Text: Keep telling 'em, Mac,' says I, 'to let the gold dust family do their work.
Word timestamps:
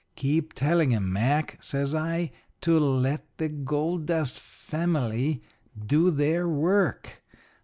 Keep 0.15 0.53
telling 0.53 0.95
'em, 0.95 1.13
Mac,' 1.13 1.61
says 1.61 1.93
I, 1.93 2.31
'to 2.59 2.79
let 2.79 3.27
the 3.37 3.47
gold 3.49 4.07
dust 4.07 4.39
family 4.39 5.43
do 5.85 6.09
their 6.09 6.49
work. 6.49 7.21